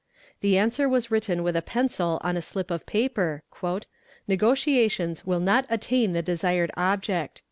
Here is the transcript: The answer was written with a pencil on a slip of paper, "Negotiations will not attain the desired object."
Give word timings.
The 0.39 0.57
answer 0.57 0.89
was 0.89 1.11
written 1.11 1.43
with 1.43 1.55
a 1.55 1.61
pencil 1.61 2.19
on 2.23 2.35
a 2.35 2.41
slip 2.41 2.71
of 2.71 2.87
paper, 2.87 3.43
"Negotiations 4.27 5.27
will 5.27 5.39
not 5.39 5.67
attain 5.69 6.13
the 6.13 6.23
desired 6.23 6.71
object." 6.75 7.39